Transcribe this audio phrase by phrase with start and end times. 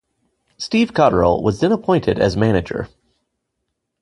[0.57, 2.89] Steve Cotterill was then appointed as manager.